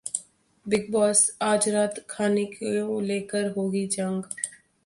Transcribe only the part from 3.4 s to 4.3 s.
होगी जंग